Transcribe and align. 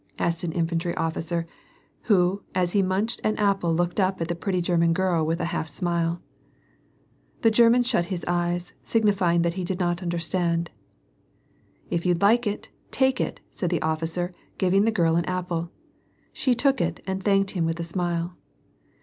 "asked 0.17 0.43
an 0.43 0.51
infantry 0.53 0.95
ofticer, 0.95 1.45
who 2.05 2.41
as 2.55 2.71
he 2.71 2.81
mimched 2.81 3.19
an 3.23 3.37
apple 3.37 3.71
looked 3.71 3.99
up 3.99 4.19
at 4.19 4.29
the 4.29 4.33
pretty 4.33 4.59
German 4.59 4.93
girl 4.93 5.23
with 5.23 5.39
a 5.39 5.45
half 5.53 5.69
smile. 5.69 6.19
The 7.43 7.51
German 7.51 7.83
shut 7.83 8.05
his 8.05 8.25
eyes, 8.27 8.73
signifying 8.81 9.43
that 9.43 9.53
he 9.61 9.63
did 9.63 9.79
not 9.79 10.01
under 10.01 10.17
stand." 10.17 10.71
If 11.91 12.03
you'd 12.03 12.23
like 12.23 12.47
it, 12.47 12.69
take 12.89 13.21
it" 13.21 13.41
said 13.51 13.69
the 13.69 13.83
officer, 13.83 14.33
giving 14.57 14.85
the 14.85 14.91
girl 14.91 15.17
an 15.17 15.25
apple. 15.25 15.69
She 16.33 16.55
took 16.55 16.81
it 16.81 17.03
and 17.05 17.21
thanked 17.23 17.51
him 17.51 17.65
with 17.65 17.79
a 17.79 17.83
smile. 17.83 18.35